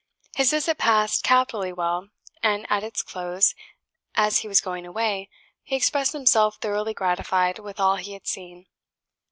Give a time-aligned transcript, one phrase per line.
[0.35, 2.07] His visit passed capitally well;
[2.41, 3.53] and at its close,
[4.15, 5.29] as he was going away,
[5.61, 8.65] he expressed himself thoroughly gratified with all he had seen.